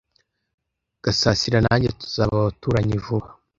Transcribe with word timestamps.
Gasasira 1.03 1.57
nanjye 1.65 1.89
tuzaba 1.99 2.33
abaturanyi 2.39 2.95
vuba. 3.05 3.27